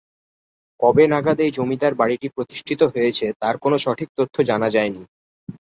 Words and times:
কবে 0.79 1.03
নাগাদ 1.07 1.37
এই 1.45 1.51
জমিদার 1.57 1.93
বাড়িটি 1.95 2.27
প্রতিষ্ঠিত 2.35 2.81
হয়েছে 2.93 3.25
তার 3.41 3.55
কোনো 3.63 3.75
সঠিক 3.85 4.09
তথ্য 4.17 4.35
জানা 4.49 4.67
যায়নি। 4.75 5.01